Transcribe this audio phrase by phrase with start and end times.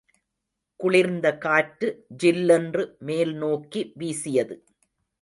[0.79, 1.89] குளிர்ந்த காற்று
[2.23, 4.57] ஜில்லென்று மேல் நோக்கி வீசியது.